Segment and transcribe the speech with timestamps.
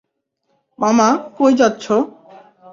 [0.79, 1.07] মামা,
[1.37, 1.85] কই যাচ্ছ?